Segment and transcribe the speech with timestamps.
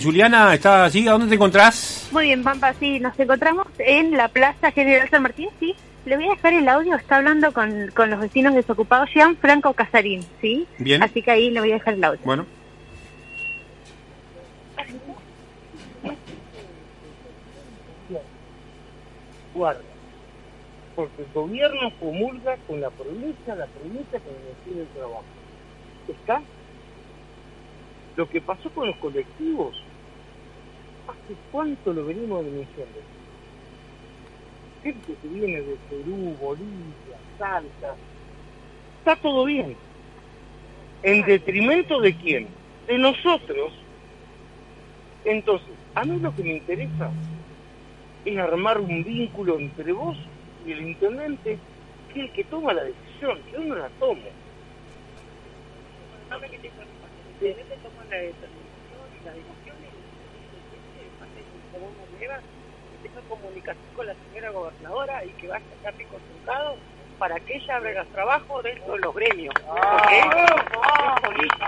[0.00, 1.06] Juliana, ¿estás allí?
[1.06, 2.08] ¿A dónde te encontrás?
[2.12, 5.74] Muy bien, Pampa, sí, nos encontramos en la Plaza General San Martín, sí.
[6.06, 9.74] Le voy a dejar el audio, está hablando con, con los vecinos desocupados, Jean Franco
[9.74, 10.66] Casarín, ¿sí?
[10.78, 11.02] Bien.
[11.02, 12.20] Así que ahí le voy a dejar el audio.
[12.24, 12.46] Bueno.
[19.52, 19.82] Guarda,
[20.96, 25.24] porque el gobierno comulga con la provincia, la provincia con el Ministerio del Trabajo.
[26.08, 26.42] ¿Está?
[28.16, 29.74] Lo que pasó con los colectivos,
[31.08, 33.00] ¿hace cuánto lo venimos denunciando?
[34.82, 37.94] Gente que viene de Perú, Bolivia, Salta,
[38.98, 39.76] está todo bien.
[41.02, 42.48] ¿En detrimento de quién?
[42.86, 43.72] De nosotros.
[45.24, 47.10] Entonces, a mí lo que me interesa
[48.24, 50.18] es armar un vínculo entre vos
[50.66, 51.58] y el intendente,
[52.12, 54.20] que es el que toma la decisión, yo no la tomo.
[57.42, 59.90] El intendente toma la determinación y la decisión y
[61.72, 66.04] como una nueva que tenga comunicación con la señora gobernadora y que va a de
[66.04, 66.76] consultado
[67.18, 69.54] para que ella abra trabajo dentro de los gremios.
[69.54, 70.26] Porque es
[71.20, 71.66] político.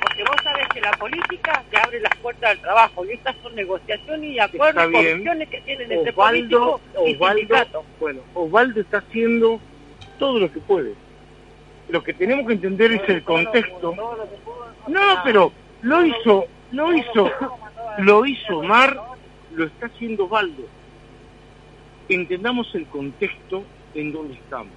[0.00, 3.54] Porque vos sabés que la política te abre las puertas al trabajo y estas son
[3.54, 5.04] negociaciones y acuerdos, bien.
[5.04, 7.84] condiciones que tienen entre Osvaldo, políticos y Osvaldo, sindicatos.
[8.00, 9.60] bueno, Osvaldo está haciendo
[10.18, 10.94] todo lo que puede.
[11.88, 13.94] Lo que tenemos que entender es el contexto.
[14.88, 17.30] No, pero lo hizo, lo hizo,
[17.98, 18.98] lo hizo Mar,
[19.54, 20.64] lo está haciendo Osvaldo.
[22.08, 24.72] Entendamos el contexto en donde estamos.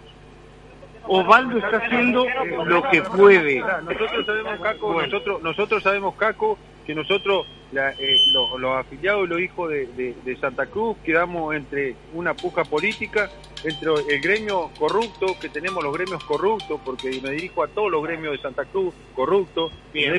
[1.07, 2.25] Osvaldo está haciendo
[2.65, 3.59] lo que puede.
[3.59, 6.57] Nosotros sabemos, Caco, nosotros, nosotros sabemos, Caco,
[6.87, 10.97] que nosotros, la- eh, lo- los afiliados y los hijos de, de- de Santa Cruz,
[11.03, 13.29] quedamos entre una puja política,
[13.63, 18.01] entre el gremio corrupto, que tenemos los gremios corruptos, porque me dirijo a todos los
[18.03, 19.71] gremios de Santa Cruz corruptos,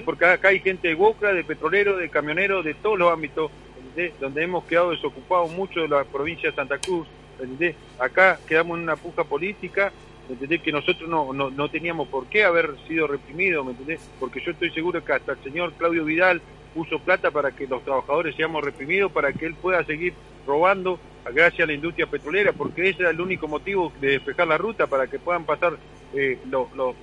[0.05, 4.13] porque acá hay gente de Boca, de petrolero, de camionero, de todos los ámbitos, ¿entendés?
[4.21, 7.09] donde hemos quedado desocupados mucho de la provincia de Santa Cruz.
[7.41, 7.77] ¿entendés?
[7.99, 9.93] Acá quedamos en una puja política
[10.29, 10.61] ¿me entendés?
[10.61, 14.01] que nosotros no, no, no teníamos por qué haber sido reprimidos, ¿me entendés?
[14.21, 16.43] porque yo estoy seguro que hasta el señor Claudio Vidal
[16.79, 20.13] puso plata para que los trabajadores seamos reprimidos, para que él pueda seguir
[20.47, 21.01] robando
[21.35, 24.87] gracias a la industria petrolera, porque ese era el único motivo de despejar la ruta,
[24.87, 25.77] para que puedan pasar
[26.15, 26.39] eh,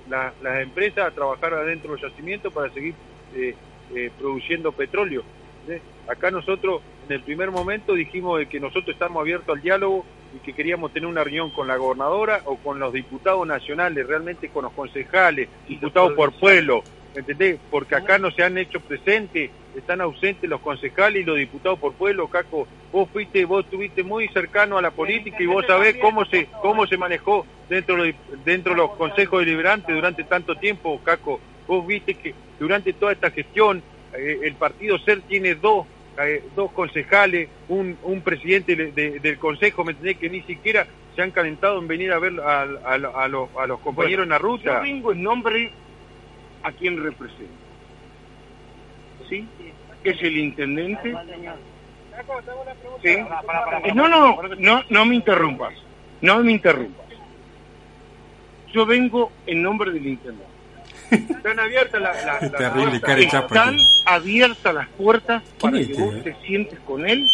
[0.08, 2.94] las empresas a trabajar adentro de los yacimientos para seguir
[3.34, 3.54] eh,
[3.94, 5.22] eh, produciendo petróleo.
[6.08, 10.38] Acá nosotros en el primer momento dijimos de que nosotros estamos abiertos al diálogo y
[10.38, 14.64] que queríamos tener una reunión con la gobernadora o con los diputados nacionales, realmente con
[14.64, 16.82] los concejales, diputados por pueblo,
[17.16, 17.58] ¿me ¿entendés?
[17.70, 21.94] Porque acá no se han hecho presentes, están ausentes los concejales y los diputados por
[21.94, 22.68] pueblo, Caco.
[22.92, 26.86] Vos fuiste, vos estuviste muy cercano a la política y vos sabés cómo se cómo
[26.86, 31.40] se manejó dentro de, dentro de los consejos deliberantes durante tanto tiempo, Caco.
[31.66, 33.82] Vos viste que durante toda esta gestión
[34.16, 35.86] eh, el partido SER tiene dos
[36.18, 40.16] eh, dos concejales, un, un presidente de- de- del consejo, ¿me entendés?
[40.16, 43.66] Que ni siquiera se han calentado en venir a ver a, a- a los, a
[43.66, 44.80] los compañeros en la Yo ruta.
[44.80, 45.70] vengo en nombre
[46.62, 47.52] a quien represento.
[49.28, 49.46] ¿Sí?
[50.04, 51.14] Es el intendente.
[53.02, 53.16] ¿Sí?
[53.94, 55.74] No, no, no, no me interrumpas.
[56.20, 57.06] No me interrumpas.
[58.72, 60.56] Yo vengo en nombre del intendente.
[61.10, 63.46] Están abiertas las la, terrible, chapa.
[63.46, 66.20] Están abiertas las puertas ¿Quién para es que este, vos eh?
[66.24, 67.26] te sientes con él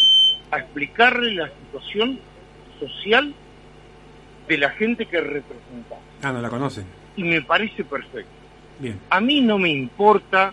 [0.51, 2.21] a explicarle la situación
[2.79, 3.35] social
[4.49, 5.97] de la gente que representa.
[6.23, 6.85] Ah, no la conocen.
[7.17, 8.31] Y me parece perfecto.
[8.83, 8.99] Bien.
[9.11, 10.53] A mí no me importa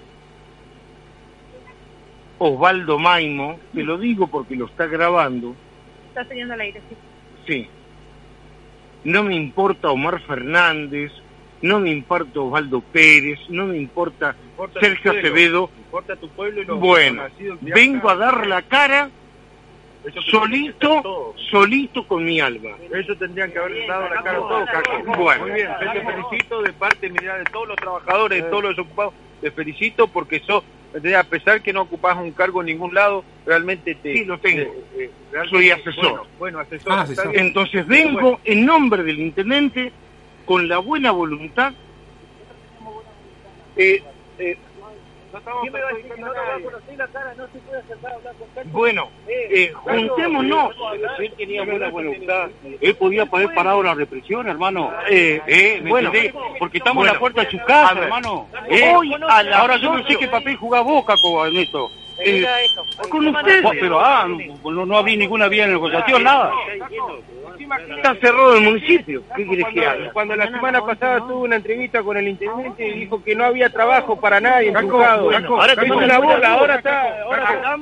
[2.38, 5.56] Osvaldo Maimo, te lo digo porque lo está grabando,
[6.10, 6.96] Está saliendo al aire, sí.
[7.48, 7.68] sí.
[9.04, 11.12] No me importa Omar Fernández,
[11.64, 15.72] no me importa Osvaldo Pérez, no me importa importa Sergio Acevedo.
[15.86, 17.24] importa tu pueblo y los Bueno,
[17.62, 19.10] vengo a dar la cara
[20.06, 22.70] Eso solito, solito con mi alma.
[22.94, 25.22] Eso tendrían que haber dado la cara a todos, Caco.
[25.22, 25.42] Bueno.
[25.44, 28.80] Muy bien, yo te felicito de parte mira, de todos los trabajadores, de todos los
[28.80, 30.64] ocupados, te felicito porque sos,
[31.18, 34.14] a pesar que no ocupás un cargo en ningún lado, realmente te...
[34.14, 34.62] Sí, lo tengo.
[34.98, 36.04] eh, eh, Soy asesor.
[36.04, 36.94] Bueno, bueno, asesor.
[36.94, 37.38] Ah, asesor.
[37.38, 39.92] Entonces vengo en nombre del intendente
[40.46, 41.74] con la buena voluntad.
[43.76, 44.02] Eh,
[44.40, 44.58] eh,
[45.62, 47.34] ¿Quién me va a decir que no lo va a conocer la cara?
[47.38, 48.70] No se puede acercar a hablar con Cacho.
[48.72, 50.76] Bueno, eh, juntémonos.
[51.20, 52.50] Él tenía buena voluntad.
[52.82, 54.92] Él podía haber parado la represión, hermano.
[55.10, 56.12] Eh, Eh, ¿me bueno?
[56.58, 58.48] Porque estamos en la puerta de su casa, hermano.
[58.70, 59.14] Eh, Hoy
[59.54, 61.92] Ahora yo no sé qué papel jugás vos, Caco, en esto.
[62.20, 62.86] Eh, eso.
[63.10, 63.66] con ustedes.
[63.80, 64.28] pero ah,
[64.64, 66.52] no, no abrí ninguna vía de negociación, nada.
[67.96, 69.24] Está cerrado el municipio.
[69.36, 70.12] ¿Qué quieres que haga?
[70.12, 73.70] Cuando la semana pasada tuvo una entrevista con el intendente y dijo que no había
[73.70, 75.30] trabajo para nadie en Trucado.
[75.30, 77.16] ahora Caco, tenemos la una bola, ahora está...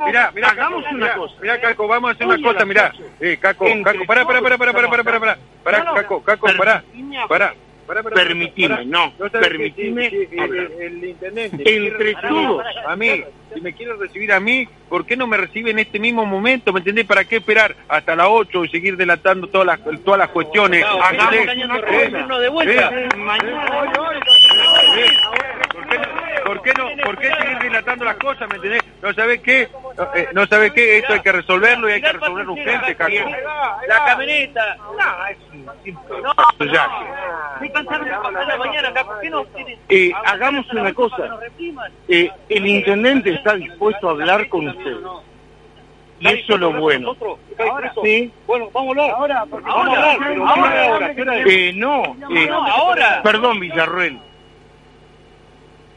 [0.06, 1.36] Mirá, mirá, hagamos una cosa.
[1.42, 2.94] Mirá, Caco, vamos a hacer una cosa, mirá.
[3.19, 5.94] Eh, Caco, Caco, pará, pará, pará, pará, pará, pará, pará, pará.
[5.95, 6.83] Caco, Caco, pará,
[7.28, 7.54] pará.
[7.88, 8.84] Pará, pará, Permitime, pará.
[8.86, 10.68] no, ¿No sabes permitime que hablar.
[10.78, 12.63] el, el intendente Entre todos.
[12.86, 13.24] a mí,
[13.54, 16.74] si me quiere recibir a mí, ¿por qué no me recibe en este mismo momento?
[16.74, 17.06] ¿Me entendés?
[17.06, 20.84] ¿Para qué esperar hasta las 8 y seguir delatando todas las todas las cuestiones?
[20.84, 22.12] hagamos Eh,
[22.42, 22.92] de vuelta.
[22.94, 23.66] eh, Mañana.
[24.98, 25.07] eh,
[25.72, 28.50] ¿Por qué, no, por, qué no, ¿Por qué seguir dilatando las cosas?
[28.50, 28.81] ¿Me entendés?
[29.02, 29.69] ¿No sabés qué?
[29.98, 30.98] No, eh, ¿No sabés qué?
[30.98, 33.14] Esto hay que resolverlo y hay que resolverlo urgente, Caco.
[33.88, 34.78] La camioneta.
[34.78, 36.34] No, No.
[39.90, 41.40] Eh, hagamos una cosa.
[42.08, 44.98] Eh, el intendente está dispuesto a hablar con usted.
[46.19, 47.16] Y eso es lo bueno.
[48.04, 48.31] Sí.
[48.48, 49.12] Bueno, vamos a hablar.
[49.12, 51.14] Ahora, Vamos a hablar, ahora.
[51.46, 52.50] Eh, no, eh.
[53.24, 54.19] Perdón, Villarruel.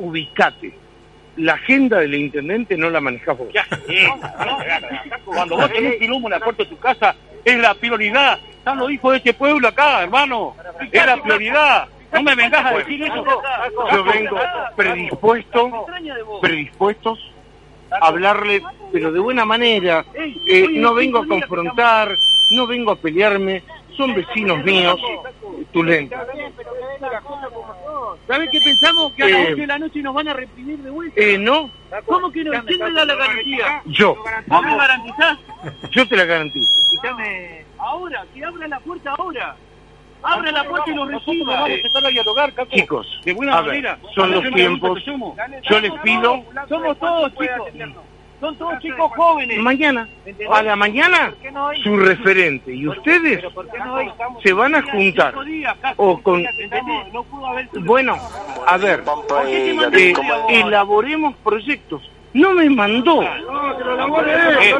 [0.00, 0.74] Ubicate.
[1.36, 3.48] La agenda del intendente no la manejás vos.
[3.52, 4.08] Ya, eh,
[5.24, 7.14] Cuando vos tenés quilombo en la puerta de tu casa,
[7.44, 8.38] es la prioridad.
[8.50, 10.54] Están los hijos de este pueblo acá, hermano.
[10.90, 11.88] Es la prioridad.
[12.12, 13.24] No me vengas a decir eso.
[13.92, 14.36] Yo vengo
[14.76, 15.86] predispuesto,
[16.40, 17.32] predispuestos
[17.90, 18.62] a hablarle,
[18.92, 20.04] pero de buena manera.
[20.14, 22.08] Eh, no vengo a confrontar,
[22.56, 23.62] no vengo a pelearme.
[23.96, 25.00] Son vecinos míos,
[25.72, 26.10] Tulén.
[28.26, 29.12] ¿Sabes qué pensamos?
[29.14, 31.20] Que a Eh, las 8 de la noche nos van a reprimir de vuelta.
[31.20, 31.70] Eh, no,
[32.06, 32.64] ¿Cómo que no?
[32.64, 33.82] ¿Quién me da la garantía?
[33.86, 34.16] yo,
[34.46, 35.38] ¿Vos me garantizás?
[35.90, 36.70] yo te la garantizo.
[36.92, 37.64] Escuchame.
[37.78, 39.56] Ahora, que abra la puerta ahora.
[40.22, 41.52] Abra la puerta y los reciba.
[41.54, 42.70] Vamos a empezar a dialogar, Caco.
[42.70, 43.98] Chicos, De buena manera.
[44.14, 45.02] son los tiempos.
[45.04, 47.68] Yo les pido Somos todos chicos.
[48.40, 49.58] Son todos chicos jóvenes.
[49.58, 50.08] mañana,
[50.50, 51.34] a la mañana,
[51.82, 53.44] su referente y ustedes
[54.42, 55.34] se van a juntar.
[55.44, 55.76] Días.
[55.96, 57.12] O con, ¿Entendés?
[57.12, 57.68] No pudo haber...
[57.80, 58.16] bueno,
[58.66, 59.04] a ver,
[59.46, 60.14] eh,
[60.48, 62.10] elaboremos proyectos.
[62.32, 63.22] No me mandó.
[63.22, 64.74] Eh.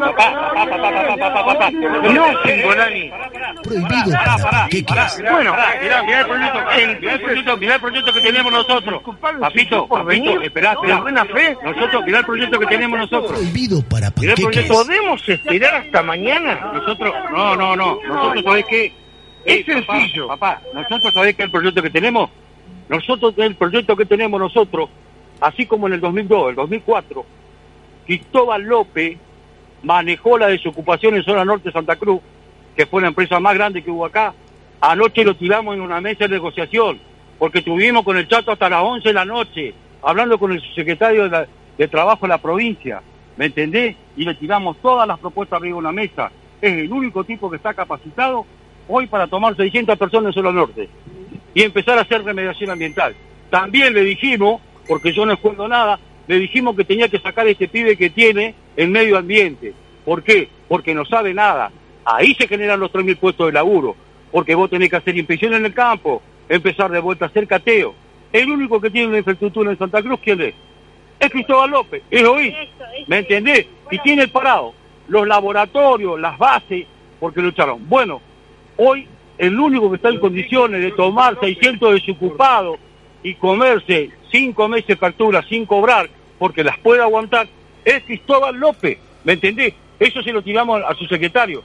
[2.15, 3.11] No, Singolani.
[3.75, 4.13] Prohibido.
[4.19, 5.07] Pará, pará, ¿Qué pará.
[5.09, 5.33] quieres?
[5.33, 5.53] Bueno,
[5.83, 6.61] Mirá, mirá el proyecto,
[7.01, 9.03] mirá el proyecto, mirá el proyecto que tenemos nosotros.
[9.41, 11.01] Papito, papito, esperá, esperá.
[11.01, 11.57] buena fe.
[11.65, 13.33] Nosotros, mirá el proyecto que tenemos nosotros.
[13.33, 14.67] Prohibido para el panqueques.
[14.67, 16.73] ¿Podemos esperar hasta mañana?
[16.75, 17.99] Nosotros, no, no, no.
[18.07, 18.93] Nosotros, ¿sabés qué?
[19.45, 20.29] Es papá, sencillo.
[20.29, 22.31] Papá, nosotros, ¿sabés qué es el proyecto que tenemos?
[22.89, 24.91] Nosotros, el proyecto que tenemos nosotros,
[25.41, 27.25] así como en el 2002, el 2004,
[28.07, 29.17] Cristóbal López
[29.83, 32.21] manejó la desocupación en zona norte de Santa Cruz,
[32.77, 34.35] que fue la empresa más grande que hubo acá.
[34.81, 36.99] Anoche lo tiramos en una mesa de negociación,
[37.39, 41.29] porque estuvimos con el chato hasta las 11 de la noche, hablando con el secretario
[41.29, 41.47] de,
[41.89, 43.01] Trabajo de la provincia,
[43.39, 43.97] ¿me entendés?
[44.15, 46.31] Y le tiramos todas las propuestas arriba de una mesa.
[46.61, 48.45] Es el único tipo que está capacitado
[48.87, 50.91] hoy para tomar 600 personas en zona norte
[51.55, 53.15] y empezar a hacer remediación ambiental.
[53.49, 57.67] También le dijimos, porque yo no escondo nada, le dijimos que tenía que sacar este
[57.67, 59.73] pibe que tiene el medio ambiente.
[60.05, 60.49] ¿Por qué?
[60.69, 61.73] Porque no sabe nada.
[62.17, 63.95] Ahí se generan los 3.000 puestos de laburo,
[64.31, 67.95] porque vos tenés que hacer inspección en el campo, empezar de vuelta a hacer cateo.
[68.33, 70.55] El único que tiene una infraestructura en Santa Cruz, ¿quién es?
[71.19, 72.55] Es Cristóbal López, es oí.
[73.07, 73.67] ¿Me entendés?
[73.91, 74.73] Y tiene el parado,
[75.09, 76.87] los laboratorios, las bases,
[77.19, 77.89] porque lucharon.
[77.89, 78.21] Bueno,
[78.77, 79.07] hoy
[79.39, 82.79] el único que está en condiciones de tomar 600 desocupados
[83.23, 87.49] y comerse cinco meses facturas sin cobrar, porque las puede aguantar,
[87.85, 89.75] es Cristóbal López, ¿me entendés?
[89.99, 91.63] Eso se lo tiramos a su secretario.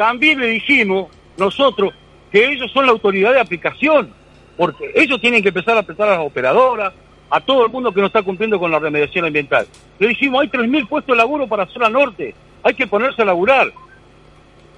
[0.00, 1.92] También le dijimos nosotros
[2.32, 4.10] que ellos son la autoridad de aplicación,
[4.56, 6.94] porque ellos tienen que empezar a apretar a las operadoras,
[7.28, 9.66] a todo el mundo que no está cumpliendo con la remediación ambiental.
[9.98, 13.70] Le dijimos, hay 3.000 puestos de laburo para zona norte, hay que ponerse a laburar.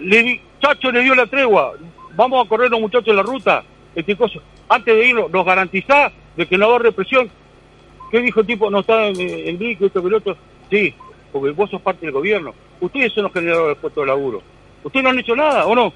[0.01, 1.75] Le di, Chacho le dio la tregua,
[2.17, 3.63] vamos a correr los muchachos en la ruta,
[3.95, 4.41] este cosa.
[4.69, 7.31] Antes de irnos, nos garantizá de que no va a haber represión.
[8.11, 8.69] ¿Qué dijo el tipo?
[8.73, 10.37] No está en, en BIC, esto que el otro.
[10.69, 10.93] Sí,
[11.31, 12.53] porque vos sos parte del gobierno.
[12.81, 14.43] Ustedes son los generadores de puestos de laburo.
[14.85, 15.93] ¿Ustedes no han hecho nada o no?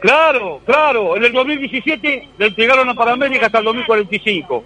[0.00, 1.16] Claro, claro.
[1.16, 4.64] En el 2017 le entregaron a Panamérica hasta el 2045.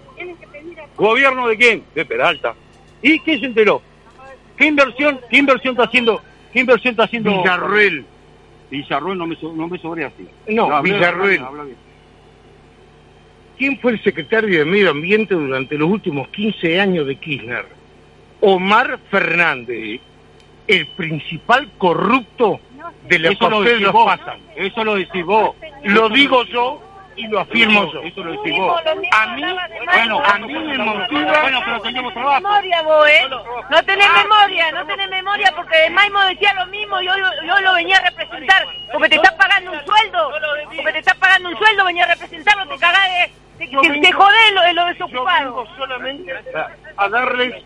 [0.97, 1.85] ¿Gobierno de quién?
[1.95, 2.54] De Peralta.
[3.02, 3.80] ¿Y quién se enteró?
[4.57, 6.21] ¿Qué inversión, qué inversión está haciendo?
[6.52, 7.30] ¿Qué inversión está haciendo?
[7.38, 8.04] Villarruel.
[8.71, 10.26] Villarruel no me, so- no me sobre así.
[10.49, 11.37] No, habla- Villarruel.
[11.38, 11.76] habla- habla bien.
[13.57, 17.66] ¿quién fue el secretario de Medio Ambiente durante los últimos 15 años de Kirchner?
[18.40, 20.00] Omar Fernández,
[20.69, 22.61] el principal corrupto
[23.05, 24.17] de lo que Eso lo ustedes decís nos vos.
[24.19, 24.39] pasan.
[24.55, 25.57] Eso lo decís vos.
[25.85, 26.83] Lo digo yo
[27.17, 28.01] y lo afirmo yo.
[28.03, 28.81] Eso lo decís vos.
[28.87, 29.43] A mí,
[29.87, 31.41] bueno, a mí me motiva...
[31.43, 32.41] Bueno, pero tenemos trabajo.
[32.43, 33.27] memoria vos, ¿eh?
[33.71, 37.13] No tenés memoria, no tenés memoria porque de Maimo decía lo mismo, yo,
[37.47, 40.31] yo lo venía a representar, porque te estás pagando un sueldo,
[40.77, 43.09] porque te estás pagando un sueldo, venía a representarlo, te cagás
[43.59, 45.45] de, te, te, te jodés lo, de lo Yo desocupado.
[45.45, 46.33] vengo solamente
[46.97, 47.65] a, darles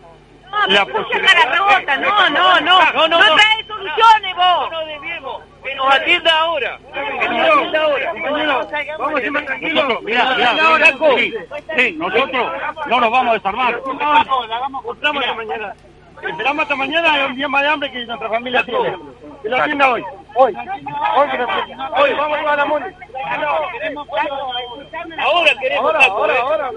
[0.67, 1.33] la posibilidad.
[1.33, 4.69] cara rebota, no, no, no, no, traes soluciones vos.
[5.63, 6.79] Que nos atienda ahora.
[6.93, 8.13] Que nos atienda ahora.
[8.97, 10.01] Vamos a ser tranquilos.
[10.03, 10.53] Mirá, mirá,
[11.75, 12.51] sí, nosotros
[12.87, 13.75] no nos vamos a desarmar.
[13.75, 15.73] Esperamos hasta mañana.
[16.21, 18.97] Esperamos hasta mañana es un día más de hambre que nuestra familia tiene.
[19.41, 20.03] Que lo atienda hoy.
[20.35, 20.55] Hoy.
[20.55, 21.27] Hoy,
[21.97, 22.85] hoy vamos a la Moni.
[25.19, 25.95] Ahora queremos.
[25.95, 26.71] Ahora, ahora, ahora.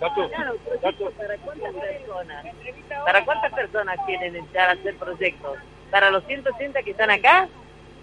[0.00, 0.14] ¿Para
[1.38, 2.44] cuántas personas?
[3.04, 5.58] ¿Para cuántas personas quieren entrar a hacer proyectos?
[5.90, 7.48] ¿Para los 180 que están acá?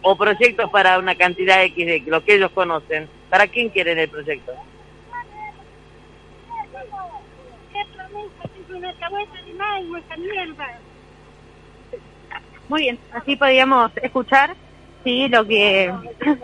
[0.01, 3.07] ¿O proyectos para una cantidad X de lo que ellos conocen?
[3.29, 4.53] ¿Para quién quieren el proyecto?
[12.67, 14.55] Muy bien, así podíamos escuchar
[15.03, 15.93] sí lo que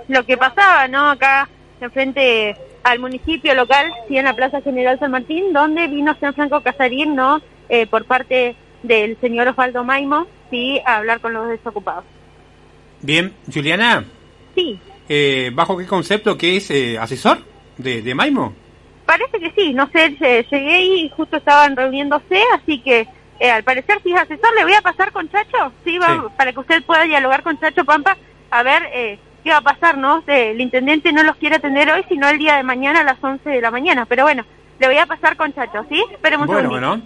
[0.07, 1.11] lo que pasaba, ¿no?
[1.11, 1.47] Acá
[1.79, 2.55] enfrente
[2.91, 7.41] al municipio local, sí en la Plaza General San Martín, donde vino Franco Casarín, ¿no?
[7.69, 12.05] Eh, por parte del señor Osvaldo Maimo, sí, a hablar con los desocupados.
[13.01, 14.05] Bien, Juliana,
[14.55, 17.39] Sí, eh, ¿bajo qué concepto que es eh, asesor
[17.77, 18.53] de, de Maimo?
[19.05, 23.07] parece que sí, no sé, lle- llegué y justo estaban reuniéndose, así que
[23.39, 26.33] eh, al parecer sí es asesor, le voy a pasar con Chacho, sí, va- Sí.
[26.35, 28.17] para que usted pueda dialogar con Chacho Pampa,
[28.51, 29.17] a ver eh,
[29.47, 30.21] qué va a pasar, ¿no?
[30.27, 33.23] Eh, el intendente no los quiere atender hoy, sino el día de mañana a las
[33.23, 34.43] 11 de la mañana, pero bueno,
[34.77, 36.03] le voy a pasar con Chacho, ¿sí?
[36.11, 37.01] Esperemos Bueno, bueno.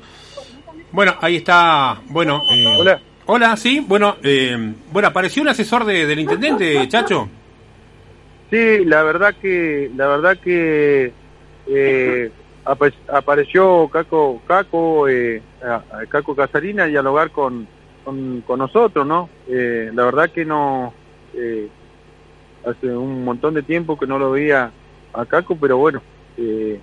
[0.92, 2.42] Bueno, ahí está, bueno.
[2.50, 3.00] eh, Hola.
[3.28, 4.58] Hola, sí, bueno, eh,
[4.92, 7.30] bueno, apareció un asesor de- del intendente, Chacho.
[8.50, 11.14] Sí, la verdad que, la verdad que
[11.68, 12.32] eh,
[12.66, 17.68] apa- apareció Caco, Caco, eh, a- a Caco Casarina a dialogar con,
[18.04, 19.30] con, con nosotros, ¿no?
[19.48, 20.92] Eh, la verdad que no,
[21.36, 21.68] eh,
[22.66, 24.72] hace un montón de tiempo que no lo veía
[25.14, 26.02] a Caco, pero bueno,
[26.38, 26.80] eh,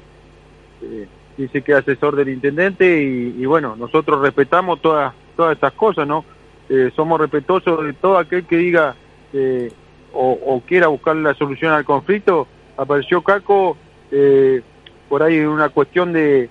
[0.82, 1.06] eh,
[1.36, 6.24] dice que es asesor del intendente y, bueno, nosotros respetamos todas todas estas cosas, ¿no?
[6.68, 8.96] Eh, somos respetuosos de todo aquel que diga
[9.32, 9.70] eh,
[10.12, 12.48] o, o quiera buscar la solución al conflicto.
[12.76, 13.76] Apareció Caco
[14.10, 14.62] eh,
[15.08, 16.50] por ahí una cuestión de,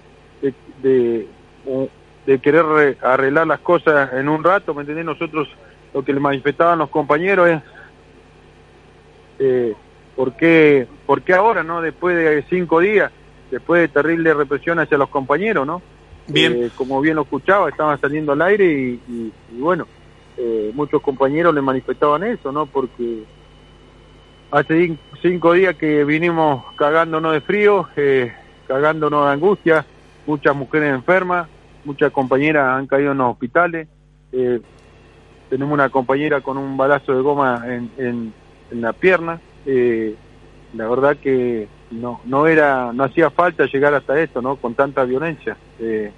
[0.82, 1.28] de,
[2.42, 5.06] querer re- arreglar las cosas en un rato, ¿me entendés?
[5.06, 5.48] Nosotros
[5.94, 7.62] lo que le manifestaban los compañeros es
[9.40, 9.74] eh,
[10.16, 11.82] ¿por, qué, por qué ahora, no?
[11.82, 13.12] Después de cinco días,
[13.52, 15.82] después de terrible represión hacia los compañeros, ¿no?
[16.28, 16.54] Bien.
[16.54, 19.88] Eh, como bien lo escuchaba, estaban saliendo al aire y, y- y bueno,
[20.38, 22.66] eh, muchos compañeros le manifestaban eso, ¿no?
[22.66, 23.24] Porque
[24.52, 28.34] hace cin- cinco días que vinimos cagándonos de frío, eh,
[28.68, 29.86] cagándonos de angustia,
[30.26, 31.48] muchas mujeres enfermas,
[31.86, 33.88] muchas compañeras han caído en los hospitales,
[34.34, 34.60] eh,
[35.50, 38.34] tenemos una compañera con un balazo de goma en, en,
[38.72, 40.16] en la pierna, eh,
[40.74, 44.58] la verdad que no no era no hacía falta llegar hasta esto, ¿no?
[44.58, 45.58] Con tanta violencia.
[45.80, 46.12] Eh,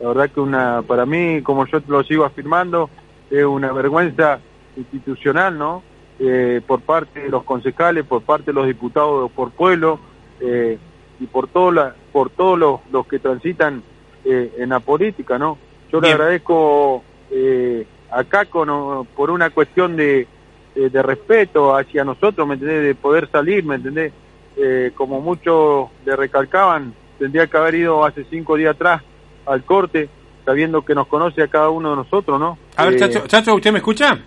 [0.00, 2.90] la verdad que una para mí, como yo lo sigo afirmando,
[3.30, 4.40] es una vergüenza
[4.76, 5.82] institucional, ¿no?
[6.18, 9.98] Eh, por parte de los concejales, por parte de los diputados por pueblo
[10.40, 10.78] eh,
[11.18, 13.82] y por todos la, por todos los, los que transitan
[14.24, 15.58] eh, en la política, ¿no?
[15.90, 19.06] Yo le agradezco eh, a Caco ¿no?
[19.14, 20.26] por una cuestión de,
[20.74, 22.82] de, de respeto hacia nosotros, ¿me entendés?
[22.82, 24.12] De poder salir, ¿me entendés?
[24.56, 29.02] Eh, como muchos le recalcaban, tendría que haber ido hace cinco días atrás
[29.46, 30.08] al corte,
[30.44, 32.58] sabiendo que nos conoce a cada uno de nosotros, ¿no?
[32.76, 34.18] A ver, Eh, Chacho, Chacho, ¿usted me escucha?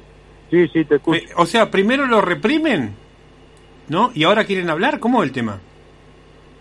[0.49, 1.17] Sí, sí, te escucho.
[1.19, 2.93] Eh, o sea, primero lo reprimen,
[3.89, 4.11] ¿no?
[4.13, 5.59] Y ahora quieren hablar, ¿cómo es el tema?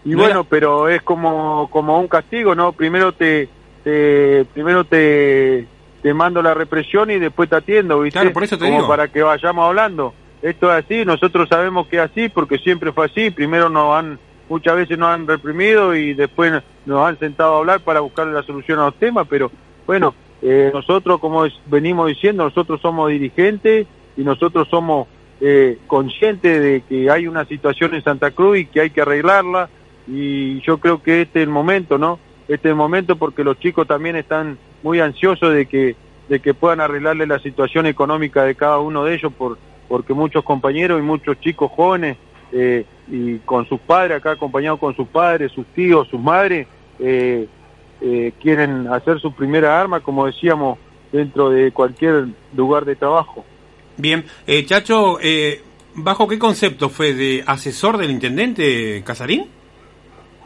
[0.05, 2.73] Y No bueno, era- pero es como como un castigo, ¿no?
[2.73, 3.49] Primero te,
[3.83, 5.67] te primero te,
[6.05, 8.21] te mando la represión y después te atiendo, ¿viste?
[8.21, 8.89] Claro, por eso te como digo.
[8.89, 10.13] para que vayamos hablando.
[10.43, 13.31] Esto es así, nosotros sabemos que es así porque siempre fue así.
[13.31, 14.19] Primero nos han,
[14.51, 16.53] muchas veces nos han reprimido y después
[16.85, 19.51] nos han sentado a hablar para buscar la solución a los temas, pero
[19.87, 25.09] bueno, eh, nosotros, como es- venimos diciendo, nosotros somos dirigentes y nosotros somos
[25.41, 29.71] eh, conscientes de que hay una situación en Santa Cruz y que hay que arreglarla
[30.07, 32.19] y yo creo que este es el momento, ¿no?
[32.47, 35.97] Este es el momento porque los chicos también están muy ansiosos de que
[36.29, 40.45] de que puedan arreglarle la situación económica de cada uno de ellos por porque muchos
[40.45, 42.17] compañeros y muchos chicos jóvenes
[42.53, 46.67] eh, y con sus padres, acá acompañado con sus padres, sus tíos, sus madres,
[46.99, 47.47] eh,
[48.01, 50.79] eh, quieren hacer su primera arma, como decíamos,
[51.13, 53.45] dentro de cualquier lugar de trabajo.
[53.97, 54.25] Bien,
[54.67, 55.19] Chacho,
[55.95, 59.47] ¿bajo qué concepto fue de asesor del intendente Casarín?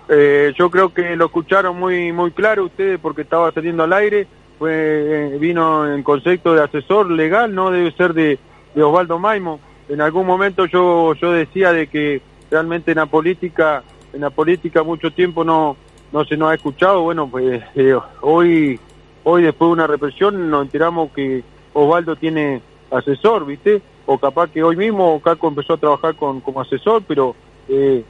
[0.08, 4.26] Eh, yo creo que lo escucharon muy muy claro ustedes porque estaba saliendo al aire,
[4.58, 8.38] fue eh, vino en concepto de asesor legal, no debe ser de,
[8.74, 9.60] de Osvaldo Maimo.
[9.88, 14.82] En algún momento yo yo decía de que realmente en la política en la política
[14.82, 15.76] mucho tiempo no
[16.10, 17.02] no se nos ha escuchado.
[17.02, 18.80] Bueno, pues eh, hoy
[19.24, 23.82] hoy después de una represión nos enteramos que Osvaldo tiene asesor, ¿viste?
[24.06, 27.36] O capaz que hoy mismo Caco empezó a trabajar con como asesor, pero
[27.68, 28.02] eh,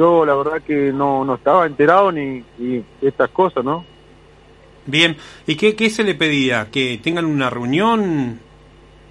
[0.00, 3.84] yo la verdad que no, no estaba enterado ni, ni estas cosas, ¿no?
[4.86, 5.14] Bien,
[5.46, 6.68] ¿y qué, qué se le pedía?
[6.70, 8.40] ¿Que tengan una reunión?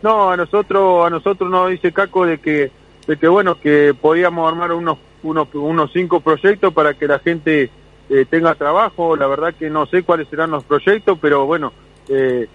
[0.01, 2.71] No, a nosotros, a nosotros nos dice Caco de que,
[3.05, 7.69] de que bueno, que podíamos armar unos, unos, unos cinco proyectos para que la gente
[8.09, 9.15] eh, tenga trabajo.
[9.15, 11.71] La verdad que no sé cuáles serán los proyectos, pero bueno,
[12.07, 12.47] eh,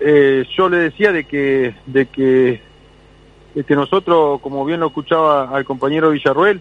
[0.00, 2.60] eh, yo le decía de que, de que,
[3.54, 6.60] de que nosotros, como bien lo escuchaba al compañero Villarruel,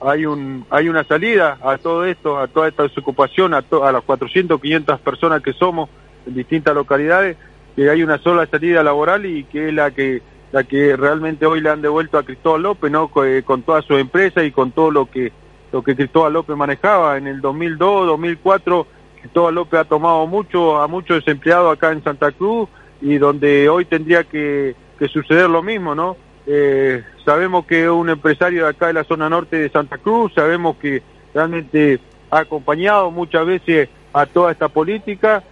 [0.00, 3.92] hay un hay una salida a todo esto, a toda esta desocupación, a, to- a
[3.92, 5.88] las 400, 500 personas que somos
[6.26, 7.36] en distintas localidades,
[7.76, 11.60] que hay una sola salida laboral y que es la que la que realmente hoy
[11.60, 13.08] le han devuelto a Cristóbal López, ¿no?
[13.08, 15.30] Co- eh, Con, toda su empresa y con todo lo que
[15.72, 18.86] lo que Cristóbal López manejaba en el 2002, 2004,
[19.20, 22.68] Cristóbal López ha tomado mucho a muchos desempleados acá en Santa Cruz
[23.02, 26.16] y donde hoy tendría que, que suceder lo mismo, ¿no?
[26.50, 30.76] Eh, sabemos que un empresario de acá de la zona norte de Santa Cruz, sabemos
[30.78, 31.02] que
[31.34, 32.00] realmente
[32.30, 35.42] ha acompañado muchas veces a toda esta política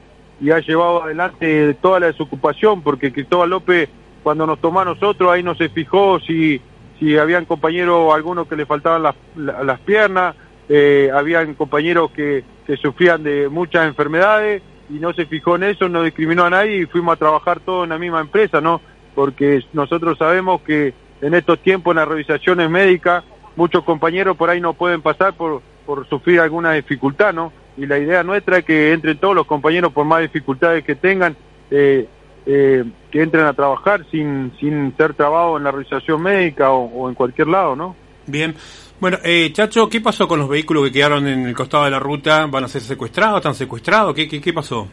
[0.40, 3.90] y ha llevado adelante toda la desocupación, porque Cristóbal López,
[4.22, 6.60] cuando nos tomó a nosotros, ahí no se fijó si,
[6.98, 10.34] si habían compañeros, algunos que le faltaban las, la- las piernas,
[10.68, 15.88] eh, habían compañeros que, que sufrían de muchas enfermedades y no se fijó en eso,
[15.90, 18.80] no discriminó a nadie y fuimos a trabajar todos en la misma empresa, ¿no?
[19.16, 23.24] Porque nosotros sabemos que en estos tiempos en las revisaciones médicas
[23.56, 27.52] muchos compañeros por ahí no pueden pasar por, por sufrir alguna dificultad, ¿no?
[27.76, 31.34] Y la idea nuestra es que entren todos los compañeros por más dificultades que tengan,
[31.70, 32.06] eh,
[32.44, 37.08] eh, que entren a trabajar sin, sin ser trabados en la revisación médica o, o
[37.08, 37.96] en cualquier lado, ¿no?
[38.26, 38.54] Bien.
[39.00, 41.98] Bueno, eh, Chacho, ¿qué pasó con los vehículos que quedaron en el costado de la
[41.98, 42.46] ruta?
[42.46, 43.38] ¿Van a ser secuestrados?
[43.38, 44.14] ¿Están secuestrados?
[44.14, 44.88] ¿Qué, qué, qué pasó?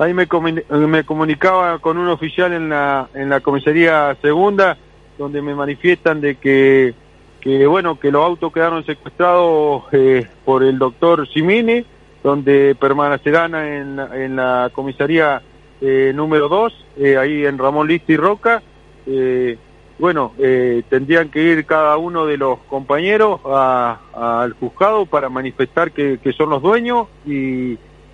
[0.00, 4.78] Ahí me, comuni- me comunicaba con un oficial en la, en la comisaría segunda,
[5.18, 6.94] donde me manifiestan de que,
[7.42, 11.84] que bueno, que los autos quedaron secuestrados eh, por el doctor Simini,
[12.22, 15.42] donde permanecerán en, en la comisaría
[15.82, 16.86] eh, número 2,
[17.18, 18.62] ahí en Ramón Listi y Roca.
[19.06, 19.58] Eh,
[19.98, 26.18] bueno, eh, tendrían que ir cada uno de los compañeros al juzgado para manifestar que,
[26.22, 27.72] que son los dueños y,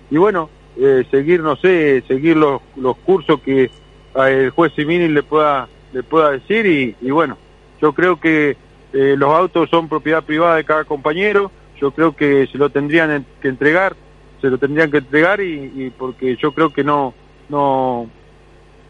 [0.09, 3.69] y bueno, eh, seguir, no sé, seguir los, los cursos que eh,
[4.15, 6.65] el juez Simini le pueda, le pueda decir
[7.01, 7.37] y, bueno,
[7.81, 8.57] yo creo que
[8.93, 13.11] eh, los autos son propiedad privada de cada compañero, yo creo que se lo tendrían
[13.11, 13.95] en- que entregar,
[14.41, 17.13] se lo tendrían que entregar y, y porque yo creo que no,
[17.49, 18.07] no,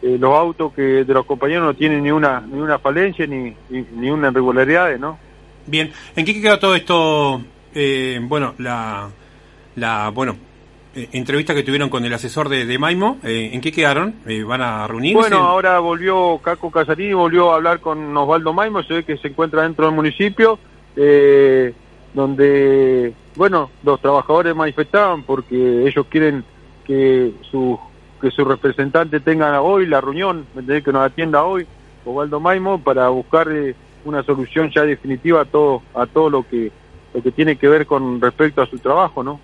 [0.02, 3.54] eh, los autos que de los compañeros no tienen ni una, ni una falencia ni,
[3.70, 5.18] ni, una irregularidad, ¿no?
[5.66, 7.42] Bien, ¿en qué quedó todo esto?
[7.74, 9.10] Eh, bueno, la,
[9.76, 10.36] la bueno,
[10.94, 14.14] entrevista que tuvieron con el asesor de, de Maimo, eh, ¿en qué quedaron?
[14.26, 15.18] Eh, ¿Van a reunirse?
[15.18, 19.28] Bueno, ahora volvió Caco Casarini, volvió a hablar con Osvaldo Maimo, se ve que se
[19.28, 20.58] encuentra dentro del municipio,
[20.96, 21.72] eh,
[22.14, 26.44] donde, bueno, los trabajadores manifestaban porque ellos quieren
[26.84, 27.78] que su
[28.20, 31.64] que su representante tenga hoy la reunión, que nos atienda hoy,
[32.04, 36.72] Osvaldo Maimo, para buscar eh, una solución ya definitiva a todo a todo lo que
[37.14, 39.40] lo que tiene que ver con respecto a su trabajo, ¿no?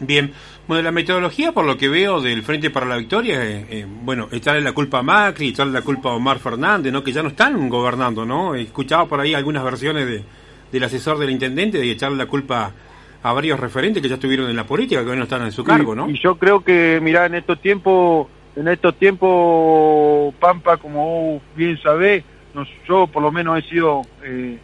[0.00, 0.32] Bien,
[0.66, 4.28] bueno, la metodología, por lo que veo del Frente para la Victoria, eh, eh, bueno,
[4.32, 7.04] echarle la culpa a Macri, echarle la culpa a Omar Fernández, ¿no?
[7.04, 8.54] Que ya no están gobernando, ¿no?
[8.54, 10.24] Escuchaba por ahí algunas versiones de,
[10.72, 12.72] del asesor del intendente de echarle la culpa
[13.22, 15.62] a varios referentes que ya estuvieron en la política, que hoy no están en su
[15.62, 16.10] cargo, ¿no?
[16.10, 18.26] Y, y yo creo que, mirá, en estos tiempos,
[18.56, 24.02] en estos tiempos, Pampa, como vos bien sabés, no, yo por lo menos he sido
[24.24, 24.58] eh,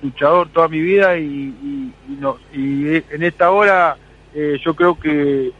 [0.00, 3.96] luchador toda mi vida y, y, y no, y en esta hora
[4.36, 5.50] eh, yo creo que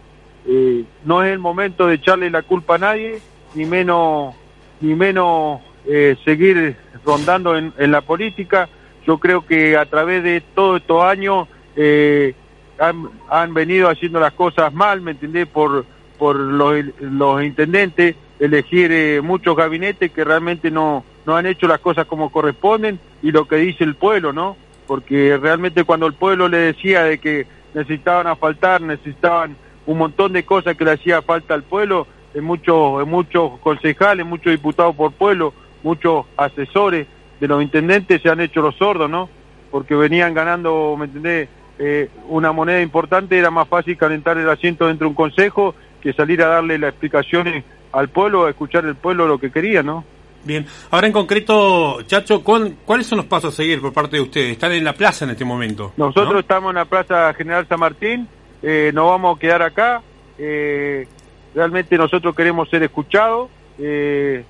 [0.47, 3.21] eh, no es el momento de echarle la culpa a nadie,
[3.55, 4.35] ni menos,
[4.83, 8.69] ni menos eh, seguir rondando en, la política.
[9.07, 12.35] Yo creo que a través de todos estos años eh,
[12.79, 15.47] han, han venido haciendo las cosas mal, ¿me entendés?
[15.49, 15.87] Por,
[16.19, 22.07] por los, los intendentes, elegir muchos gabinetes que realmente no, no han hecho las cosas
[22.07, 24.57] como corresponden y lo que dice el pueblo, ¿no?
[24.87, 30.45] porque realmente cuando el pueblo le decía de que necesitaban asfaltar, necesitaban un montón de
[30.45, 35.13] cosas que le hacía falta al pueblo, en muchos, en muchos concejales, muchos diputados por
[35.13, 37.07] pueblo, muchos asesores
[37.39, 39.29] de los intendentes se han hecho los sordos, ¿no?
[39.71, 41.51] Porque venían ganando, ¿me entendés?
[41.79, 46.15] Eh, una moneda importante, era más fácil calentar el asiento dentro de un consejo que
[46.15, 47.63] salir a darle las explicaciones
[47.93, 50.03] al pueblo, a escuchar el pueblo lo que quería, ¿no?
[50.47, 54.53] Bien, ahora en concreto, Chacho, ¿cuáles son los pasos a seguir por parte de ustedes?
[54.53, 55.93] Están en la plaza en este momento.
[55.97, 58.29] Nosotros estamos en la Plaza General San Martín,
[58.63, 60.03] eh, nos vamos a quedar acá,
[60.39, 61.09] eh,
[61.53, 64.45] realmente nosotros queremos ser escuchados, eh,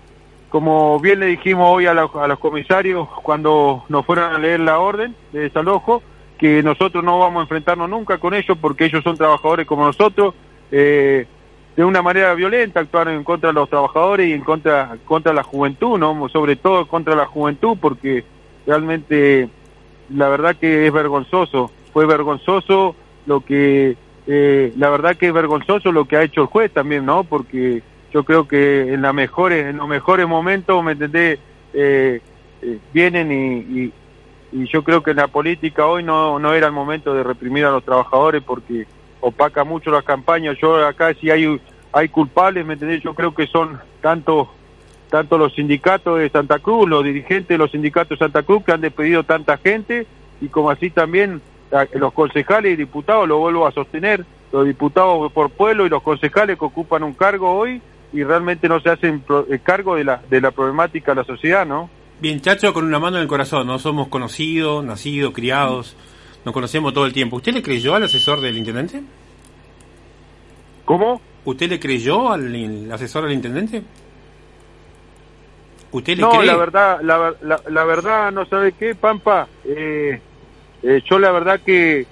[0.50, 4.78] como bien le dijimos hoy a, a, los comisarios cuando nos fueron a leer la
[4.78, 6.02] orden de desalojo,
[6.38, 10.34] que nosotros no vamos a enfrentarnos nunca con ellos porque ellos son trabajadores como nosotros,
[10.70, 11.26] eh,
[11.76, 15.42] de una manera violenta actuaron en contra de los trabajadores y en contra contra la
[15.42, 18.24] juventud, no, sobre todo contra la juventud, porque
[18.66, 19.50] realmente
[20.08, 23.94] la verdad que es vergonzoso, fue vergonzoso lo que
[24.26, 27.24] eh, la verdad que es vergonzoso lo que ha hecho el juez también, ¿no?
[27.24, 31.38] Porque yo creo que en las mejores en los mejores momentos, me entendés,
[31.74, 32.20] eh,
[32.62, 33.92] eh, vienen y, y,
[34.52, 37.66] y, yo creo que en la política hoy no no era el momento de reprimir
[37.66, 38.86] a los trabajadores porque
[39.20, 40.56] opaca mucho las campañas.
[40.60, 41.60] Yo acá si hay
[41.92, 43.02] hay culpables, ¿me entendés?
[43.02, 44.50] Yo creo que son tanto
[45.08, 48.72] tanto los sindicatos de Santa Cruz, los dirigentes de los sindicatos de Santa Cruz que
[48.72, 50.06] han despedido tanta gente
[50.40, 51.40] y como así también
[51.94, 56.58] los concejales y diputados, lo vuelvo a sostener, los diputados por pueblo y los concejales
[56.58, 57.80] que ocupan un cargo hoy
[58.12, 61.66] y realmente no se hacen eh, cargo de la, de la problemática de la sociedad,
[61.66, 61.90] ¿no?
[62.20, 63.78] Bien, Chacho, con una mano en el corazón, ¿no?
[63.78, 65.96] Somos conocidos, nacidos, criados,
[66.46, 67.36] nos conocemos todo el tiempo.
[67.36, 69.02] ¿Usted le creyó al asesor del intendente?
[70.84, 71.20] ¿Cómo?
[71.44, 73.82] ¿Usted le creyó al asesor del intendente?
[75.90, 79.48] ¿Usted le no, la verdad, la, la, la, verdad, no sabe qué, Pampa.
[79.64, 80.20] Eh,
[80.84, 82.06] eh, yo la verdad que,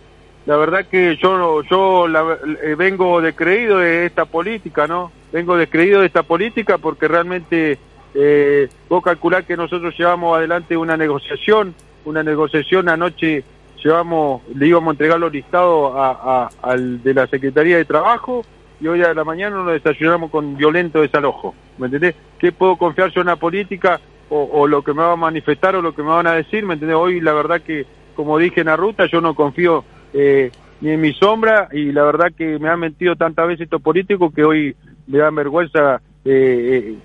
[0.47, 5.13] la verdad que yo, yo la, eh, vengo descreído de esta política, ¿no?
[5.33, 7.79] Vengo descreído de esta política porque realmente
[8.15, 11.73] eh, vos calcular que nosotros llevamos adelante una negociación,
[12.05, 13.45] una negociación anoche
[13.85, 18.45] llevamos, le íbamos a entregar los listados a, al de la Secretaría de Trabajo
[18.81, 21.55] y hoy a la mañana nos desayunamos con violento desalojo.
[21.79, 22.15] ¿Me entendés?
[22.39, 25.77] ¿Qué puedo confiar yo en la política o, o, lo que me va a manifestar
[25.77, 26.65] o lo que me van a decir?
[26.65, 26.97] ¿Me entendés?
[26.97, 31.01] Hoy la verdad que, como dije en la ruta, yo no confío eh, ni en
[31.01, 34.77] mi sombra y la verdad que me han mentido tantas veces estos políticos que hoy
[35.07, 36.97] me dan vergüenza eh,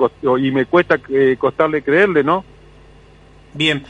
[0.00, 2.44] eh, y me cuesta eh, costarle creerle, ¿no?
[3.54, 3.84] Bien.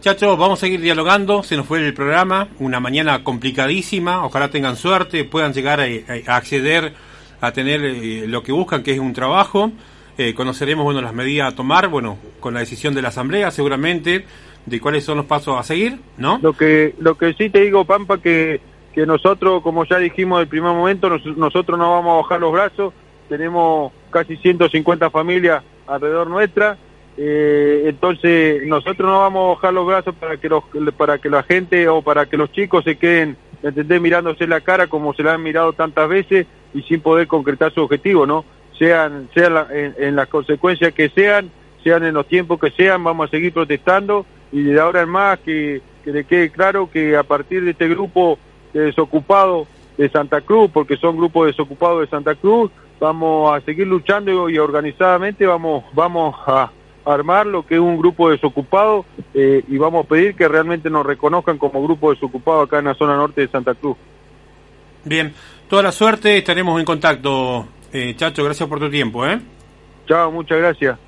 [0.00, 4.76] Chacho, vamos a seguir dialogando, se nos fue el programa, una mañana complicadísima, ojalá tengan
[4.76, 6.94] suerte, puedan llegar a, a acceder
[7.42, 9.72] a tener eh, lo que buscan, que es un trabajo,
[10.16, 14.24] eh, conoceremos bueno las medidas a tomar, bueno, con la decisión de la Asamblea seguramente,
[14.64, 16.38] de cuáles son los pasos a seguir, ¿no?
[16.40, 18.62] Lo que, lo que sí te digo, Pampa, que,
[18.94, 22.52] que nosotros, como ya dijimos del primer momento, nos, nosotros no vamos a bajar los
[22.52, 22.94] brazos,
[23.28, 26.78] tenemos casi 150 familias alrededor nuestra,
[27.22, 30.64] eh, entonces nosotros no vamos a bajar los brazos para que los
[30.96, 34.00] para que la gente o para que los chicos se queden ¿entendés?
[34.00, 37.82] mirándose la cara como se la han mirado tantas veces y sin poder concretar su
[37.82, 38.46] objetivo no
[38.78, 41.50] sean sean la, en, las consecuencias que sean
[41.84, 45.40] sean en los tiempos que sean vamos a seguir protestando y de ahora en más
[45.40, 48.38] que, que le quede claro que a partir de este grupo
[48.72, 53.86] de desocupados de Santa Cruz porque son grupos desocupados de Santa Cruz vamos a seguir
[53.86, 56.70] luchando y organizadamente vamos vamos a
[57.14, 61.04] armar lo que es un grupo desocupado eh, y vamos a pedir que realmente nos
[61.04, 63.96] reconozcan como grupo desocupado acá en la zona norte de Santa Cruz.
[65.04, 65.32] Bien,
[65.68, 67.66] toda la suerte, estaremos en contacto.
[67.92, 69.26] Eh, Chacho, gracias por tu tiempo.
[69.26, 69.40] ¿eh?
[70.06, 70.98] Chao, muchas gracias.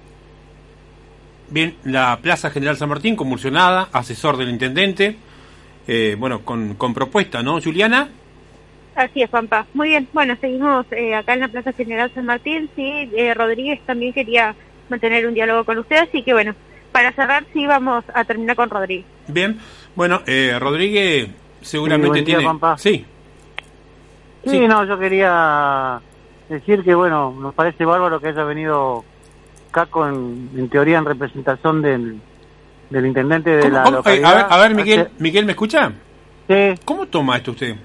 [1.51, 5.17] Bien, la Plaza General San Martín, convulsionada, asesor del intendente,
[5.87, 8.09] eh, bueno, con, con propuesta, ¿no, Juliana?
[8.95, 9.67] Así es, Pampa.
[9.75, 12.69] Muy bien, bueno, seguimos eh, acá en la Plaza General San Martín.
[12.77, 14.55] Sí, eh, Rodríguez también quería
[14.89, 16.55] mantener un diálogo con usted, así que bueno,
[16.93, 19.07] para cerrar sí vamos a terminar con Rodríguez.
[19.29, 19.59] Bien,
[19.95, 21.29] bueno, eh, Rodríguez
[21.61, 22.41] seguramente sí, tiene...
[22.43, 23.07] Día, sí.
[24.45, 24.51] sí.
[24.51, 26.01] Sí, no, yo quería
[26.49, 29.05] decir que bueno, nos parece bárbaro que haya venido
[29.71, 32.21] Caco en, en teoría en representación del,
[32.91, 33.97] del intendente de ¿Cómo, la cómo?
[33.99, 34.31] localidad.
[34.31, 35.93] A ver, a ver Miguel, Miguel, ¿me escucha?
[36.49, 36.75] Sí.
[36.85, 37.77] ¿Cómo toma esto usted?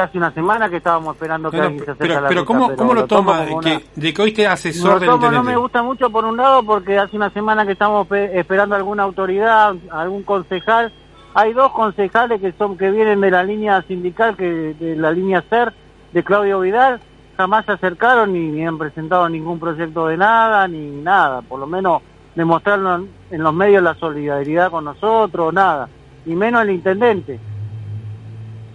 [0.00, 2.40] Hace una semana que estábamos esperando que no, alguien se acerque pero, a la pero
[2.40, 3.80] ruta, ¿cómo, pero ¿cómo lo, toma que, una...
[3.94, 5.30] de que hoy esté asesor del tomo?
[5.30, 9.02] No me gusta mucho por un lado porque hace una semana que estamos esperando alguna
[9.02, 10.92] autoridad, algún concejal.
[11.34, 15.44] Hay dos concejales que son que vienen de la línea sindical, que de la línea
[15.50, 15.72] SER,
[16.12, 17.00] de Claudio Vidal,
[17.36, 21.42] jamás se acercaron ni, ni han presentado ningún proyecto de nada, ni nada.
[21.42, 22.02] Por lo menos
[22.34, 25.88] demostrarnos en los medios la solidaridad con nosotros, nada,
[26.26, 27.38] y menos el intendente.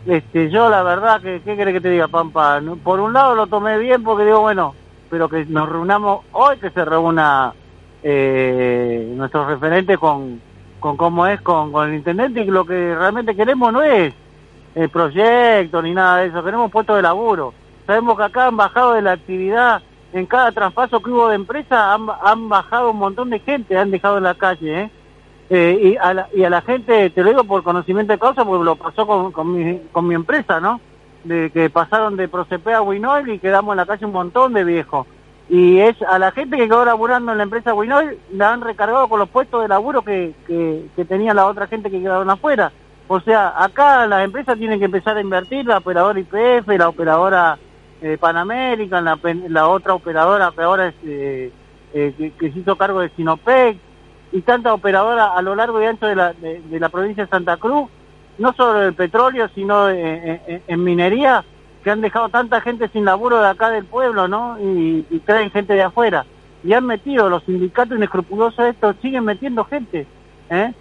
[0.06, 2.62] Este, yo la verdad que, ¿qué quiere que te diga, Pampa?
[2.84, 4.74] Por un lado lo tomé bien porque digo, bueno,
[5.10, 7.54] pero que nos reunamos hoy, que se reúna
[8.02, 10.42] eh, nuestros referentes con,
[10.80, 14.14] con cómo es con, con el intendente y lo que realmente queremos no es
[14.76, 17.54] el proyecto ni nada de eso, queremos puestos de laburo.
[17.86, 19.82] Sabemos que acá han bajado de la actividad,
[20.14, 23.92] en cada traspaso que hubo de empresa han, han bajado un montón de gente, han
[23.92, 24.92] dejado en la calle, ¿eh?
[25.50, 28.46] Eh, y, a la, y a la gente, te lo digo por conocimiento de causa,
[28.46, 30.80] porque lo pasó con, con, mi, con mi empresa, ¿no?
[31.24, 34.64] De que pasaron de Procepe a Winoil y quedamos en la calle un montón de
[34.64, 35.08] viejos.
[35.50, 39.08] Y es a la gente que quedó laburando en la empresa Winoil, la han recargado
[39.08, 42.72] con los puestos de laburo que, que, que tenía la otra gente que quedaron afuera.
[43.08, 47.58] O sea, acá las empresas tienen que empezar a invertir, la operadora IPF, la operadora
[48.04, 50.54] eh, Panamérica, la, la otra operadora
[50.88, 51.52] es, eh,
[51.96, 53.78] eh, que, que se hizo cargo de Sinopec,
[54.32, 57.58] y tantas operadoras a lo largo y ancho de la, de, la provincia de Santa
[57.58, 57.90] Cruz,
[58.38, 61.44] no solo del petróleo, sino en, en- en minería,
[61.84, 64.58] que han dejado tanta gente sin laburo de acá del pueblo, ¿no?
[64.60, 66.26] Y, y traen gente de afuera.
[66.64, 70.06] Y han metido, los sindicatos inescrupulosos estos siguen metiendo gente,
[70.50, 70.74] ¿eh?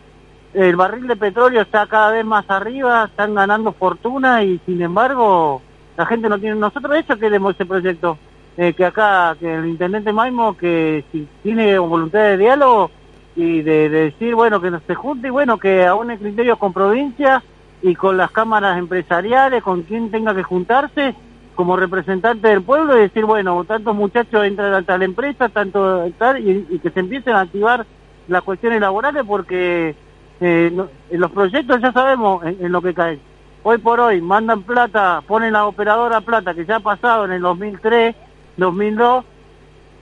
[0.55, 5.61] El barril de petróleo está cada vez más arriba, están ganando fortuna y sin embargo
[5.97, 6.57] la gente no tiene...
[6.57, 8.19] Nosotros eso queremos ese proyecto,
[8.57, 12.91] eh, que acá, que el intendente Maimo, que si tiene voluntad de diálogo
[13.39, 16.73] y de, de decir, bueno, que no se junte y bueno, que aúne criterios con
[16.73, 17.41] provincia
[17.81, 21.15] y con las cámaras empresariales, con quien tenga que juntarse
[21.55, 26.41] como representante del pueblo y decir, bueno, tantos muchachos entran a tal empresa, tanto tal,
[26.41, 27.87] y, que se empiecen a activar
[28.27, 29.95] las cuestiones laborales porque
[30.41, 33.21] eh, los proyectos ya sabemos en, en lo que cae.
[33.63, 37.43] Hoy por hoy mandan plata, ponen la operadora plata que ya ha pasado en el
[37.43, 38.17] 2003,
[38.57, 39.25] 2002,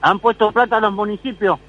[0.01, 1.59] han puesto plata a los municipios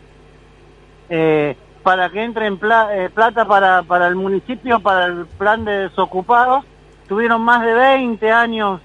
[1.09, 2.59] eh, para que entre en
[2.93, 6.65] eh, plata para, para el municipio, para el plan de desocupados.
[7.07, 8.81] Tuvieron más de 20 años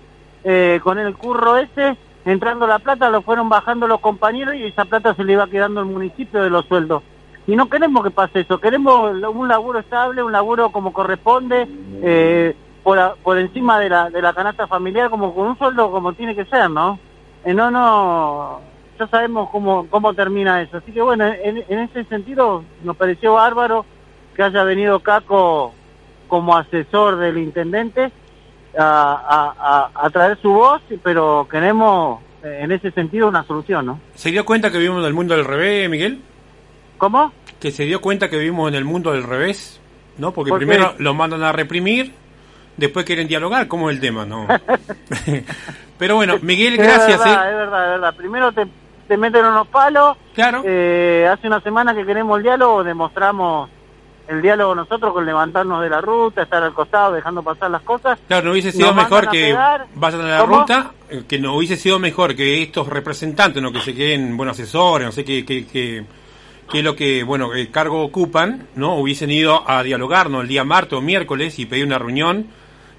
[0.46, 4.86] eh, con el curro ese, entrando la plata, lo fueron bajando los compañeros y esa
[4.86, 7.04] plata se le iba quedando al municipio de los sueldos.
[7.46, 11.68] Y no queremos que pase eso, queremos un laburo estable, un laburo como corresponde,
[12.02, 15.92] eh, por, a- por encima de la, de la canasta familiar, como con un sueldo
[15.92, 16.98] como tiene que ser, ¿no?
[17.44, 18.62] Eh, no, no,
[19.04, 20.78] ya sabemos cómo, cómo termina eso.
[20.78, 23.86] Así que bueno, en, en ese sentido nos pareció bárbaro
[24.36, 25.74] que haya venido Caco
[26.28, 28.12] como asesor del intendente
[28.78, 33.86] a, a, a, a traer su voz, pero queremos eh, en ese sentido una solución,
[33.86, 34.00] ¿no?
[34.16, 36.22] ¿Se dio cuenta que vivimos en el mundo del revés, Miguel?
[36.98, 37.32] ¿Cómo?
[37.60, 39.80] Que se dio cuenta que vivimos en el mundo del revés,
[40.18, 40.32] ¿no?
[40.32, 42.14] Porque primero los mandan a reprimir,
[42.78, 44.26] después quieren dialogar, ¿cómo es el tema?
[44.26, 44.48] No.
[46.00, 47.20] Pero bueno, Miguel, gracias.
[47.20, 47.52] Es verdad, ¿eh?
[47.52, 48.16] es verdad, es verdad.
[48.16, 48.68] Primero te,
[49.08, 50.18] te meten unos palos.
[50.34, 50.62] Claro.
[50.66, 53.70] Eh, hace una semana que queremos el diálogo, demostramos
[54.28, 58.18] el diálogo nosotros con levantarnos de la ruta, estar al costado, dejando pasar las cosas.
[58.28, 59.54] Claro, no hubiese sido Nos mejor que
[59.96, 60.60] vayan a la ¿Cómo?
[60.62, 64.58] ruta, eh, que no hubiese sido mejor que estos representantes, no que se queden buenos
[64.58, 66.06] asesores, no sé qué, qué, qué,
[66.72, 68.96] qué es lo que, bueno, el cargo ocupan, ¿no?
[68.96, 70.40] Hubiesen ido a dialogar, ¿no?
[70.42, 72.48] El día martes o miércoles y pedir una reunión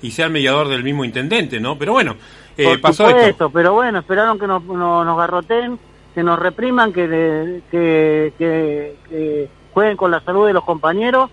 [0.02, 1.78] y ser mediador del mismo intendente, ¿no?
[1.78, 2.16] Pero bueno,
[2.58, 3.48] eh, Por pasó esto.
[3.48, 5.78] pero bueno, esperaron que nos, nos, nos garroten,
[6.14, 11.30] que nos repriman, que, que, que, que jueguen con la salud de los compañeros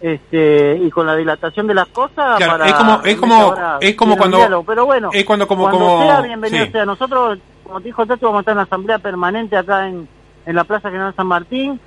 [0.00, 2.36] este, y con la dilatación de las cosas.
[2.38, 4.64] Claro, para es como- es como- es como cuando- diálogo.
[4.64, 6.72] Pero bueno, es cuando como- cuando como- sea, bienvenido sí.
[6.72, 6.86] sea.
[6.86, 10.08] Nosotros, como te dijo Tato, vamos a estar en la asamblea permanente acá en,
[10.46, 11.80] en la Plaza General San Martín.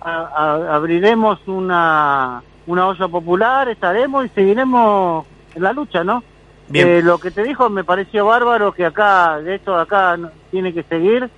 [0.00, 6.24] A- a- abriremos una, una olla popular, estaremos y seguiremos en la lucha, ¿no?
[6.68, 6.88] Bien.
[6.88, 10.16] Eh, lo que te dijo me pareció bárbaro, que acá, de esto acá
[10.50, 11.28] tiene que seguir,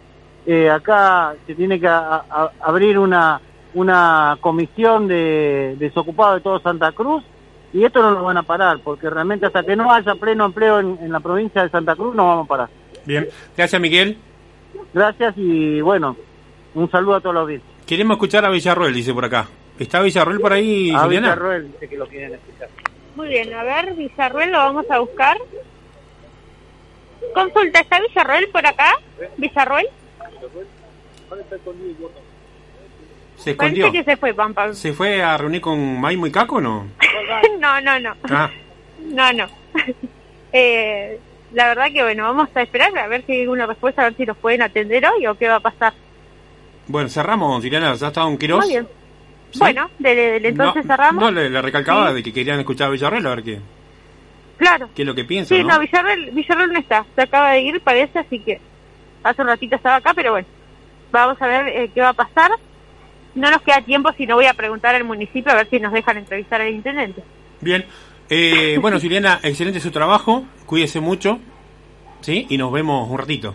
[0.46, 3.40] eh, acá se tiene que a- a- abrir una,
[3.74, 7.22] una comisión de desocupados de todo Santa Cruz
[7.72, 10.80] y esto no lo van a parar, porque realmente hasta que no haya pleno empleo
[10.80, 12.68] en, en la provincia de Santa Cruz no vamos a parar.
[13.06, 14.18] Bien, gracias Miguel.
[14.92, 16.16] Gracias y bueno,
[16.74, 17.62] un saludo a todos los días.
[17.86, 19.46] Queremos escuchar a Villarroel, dice por acá.
[19.78, 21.28] ¿Está Villarroel por ahí, A Juliana?
[21.28, 22.68] Villarroel dice que lo quieren escuchar.
[23.16, 25.36] Muy bien, a ver, Villarruel lo vamos a buscar.
[27.34, 28.92] Consulta, ¿está Villarruel por acá?
[29.38, 29.86] ¿Villarruel?
[33.36, 33.86] ¿Se escondió?
[33.86, 34.72] Parece que se fue, Pampa.
[34.74, 36.86] ¿Se fue a reunir con Maimo y Caco o no?
[37.60, 38.14] no, no, no.
[38.30, 38.50] Ah,
[39.04, 39.46] No, no.
[40.52, 41.18] eh,
[41.52, 44.16] la verdad que bueno, vamos a esperar a ver si hay una respuesta, a ver
[44.16, 45.92] si los pueden atender hoy o qué va a pasar.
[46.86, 47.94] bueno, cerramos, Juliana.
[47.94, 48.60] ¿Ya estaba un Quirós?
[48.64, 48.88] Muy bien.
[49.50, 49.58] ¿Sí?
[49.58, 51.22] Bueno, de, de- entonces no, cerramos.
[51.24, 52.14] No, le, le recalcaba Sí.
[52.14, 53.58] de que querían escuchar a Villarreal, a ver qué,
[54.56, 54.88] Claro.
[54.94, 55.68] qué es lo que piensa, Sí, ¿no?
[55.74, 57.04] no, Villarreal, Villarreal no está.
[57.14, 58.60] Se acaba de ir, parece, así que
[59.22, 60.46] hace un ratito estaba acá, pero bueno.
[61.10, 62.50] Vamos a ver eh, qué va a pasar.
[63.34, 65.92] no nos queda tiempo si no voy a preguntar al municipio a ver si nos
[65.92, 67.22] dejan entrevistar al intendente.
[67.60, 67.84] Bien.
[68.30, 70.44] Eh, bueno, Juliana, excelente su trabajo.
[70.66, 71.38] Cuídese mucho.
[72.22, 72.46] ¿Sí?
[72.48, 73.54] Y nos vemos un ratito.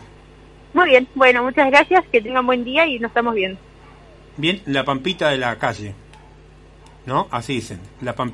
[0.74, 3.60] Muy bien, bueno, muchas gracias, que tengan buen día y nos estamos viendo.
[4.36, 5.96] Bien, la pampita de la calle.
[7.06, 7.28] ¿No?
[7.32, 7.80] Así dicen.
[8.02, 8.26] La pampita.